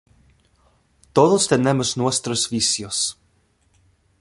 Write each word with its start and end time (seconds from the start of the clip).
Todos 1.13 1.45
tenemos 1.47 1.95
nuestros 1.95 2.49
vicios. 2.49 3.19